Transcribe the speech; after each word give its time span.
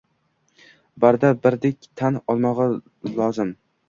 barcha 1.03 1.29
birdek 1.47 1.85
tan 2.01 2.17
olmog‘i 2.35 3.13
lozim 3.21 3.53